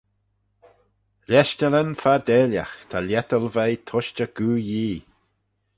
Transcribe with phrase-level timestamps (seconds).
[1.29, 5.01] Leshtallyn fardailagh ta lhiettal veih tushtey Goo Yee.